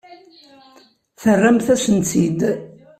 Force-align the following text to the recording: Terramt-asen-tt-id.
Terramt-asen-tt-id. 1.21 2.39